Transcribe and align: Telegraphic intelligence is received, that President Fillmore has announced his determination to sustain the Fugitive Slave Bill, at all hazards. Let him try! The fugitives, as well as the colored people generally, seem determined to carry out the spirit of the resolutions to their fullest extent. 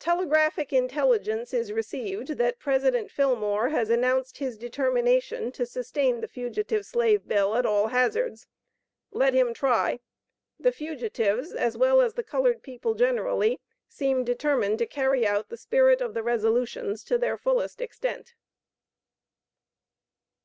Telegraphic 0.00 0.72
intelligence 0.72 1.54
is 1.54 1.70
received, 1.72 2.30
that 2.38 2.58
President 2.58 3.08
Fillmore 3.08 3.68
has 3.68 3.88
announced 3.88 4.38
his 4.38 4.58
determination 4.58 5.52
to 5.52 5.64
sustain 5.64 6.20
the 6.20 6.26
Fugitive 6.26 6.84
Slave 6.84 7.28
Bill, 7.28 7.54
at 7.54 7.64
all 7.64 7.86
hazards. 7.86 8.48
Let 9.12 9.32
him 9.32 9.54
try! 9.54 10.00
The 10.58 10.72
fugitives, 10.72 11.52
as 11.52 11.76
well 11.76 12.00
as 12.00 12.14
the 12.14 12.24
colored 12.24 12.64
people 12.64 12.94
generally, 12.94 13.60
seem 13.86 14.24
determined 14.24 14.78
to 14.80 14.86
carry 14.86 15.24
out 15.24 15.50
the 15.50 15.56
spirit 15.56 16.00
of 16.00 16.14
the 16.14 16.22
resolutions 16.24 17.04
to 17.04 17.16
their 17.16 17.38
fullest 17.38 17.80
extent. 17.80 18.34